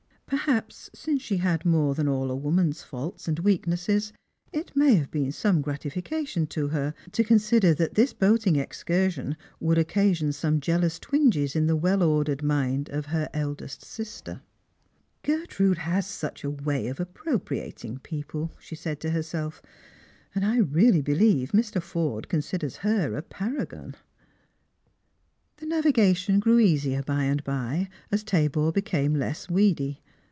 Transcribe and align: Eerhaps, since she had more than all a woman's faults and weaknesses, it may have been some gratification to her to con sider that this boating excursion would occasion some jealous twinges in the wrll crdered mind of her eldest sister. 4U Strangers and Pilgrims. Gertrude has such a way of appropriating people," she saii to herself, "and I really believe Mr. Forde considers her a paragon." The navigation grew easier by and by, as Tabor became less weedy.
Eerhaps, 0.33 0.89
since 0.93 1.21
she 1.21 1.37
had 1.37 1.65
more 1.65 1.93
than 1.93 2.07
all 2.07 2.31
a 2.31 2.35
woman's 2.37 2.83
faults 2.83 3.27
and 3.27 3.37
weaknesses, 3.39 4.13
it 4.53 4.73
may 4.73 4.95
have 4.95 5.11
been 5.11 5.29
some 5.33 5.61
gratification 5.61 6.47
to 6.47 6.69
her 6.69 6.93
to 7.11 7.21
con 7.25 7.37
sider 7.37 7.73
that 7.73 7.95
this 7.95 8.13
boating 8.13 8.55
excursion 8.55 9.35
would 9.59 9.77
occasion 9.77 10.31
some 10.31 10.61
jealous 10.61 10.99
twinges 10.99 11.53
in 11.53 11.67
the 11.67 11.77
wrll 11.77 12.23
crdered 12.23 12.41
mind 12.41 12.87
of 12.91 13.07
her 13.07 13.29
eldest 13.33 13.83
sister. 13.83 14.41
4U 14.41 14.43
Strangers 14.43 14.79
and 14.79 15.23
Pilgrims. 15.23 15.49
Gertrude 15.49 15.77
has 15.79 16.07
such 16.07 16.43
a 16.45 16.49
way 16.49 16.87
of 16.87 16.99
appropriating 17.01 17.97
people," 17.97 18.53
she 18.57 18.75
saii 18.77 18.97
to 18.99 19.09
herself, 19.09 19.61
"and 20.33 20.45
I 20.45 20.59
really 20.59 21.01
believe 21.01 21.51
Mr. 21.51 21.81
Forde 21.81 22.29
considers 22.29 22.77
her 22.77 23.17
a 23.17 23.21
paragon." 23.21 23.95
The 25.57 25.65
navigation 25.65 26.39
grew 26.39 26.57
easier 26.59 27.03
by 27.03 27.25
and 27.25 27.43
by, 27.43 27.89
as 28.13 28.23
Tabor 28.23 28.71
became 28.71 29.13
less 29.13 29.49
weedy. 29.49 30.01